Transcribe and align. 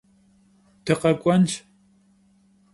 Dıkhek'uenş. 0.85 1.53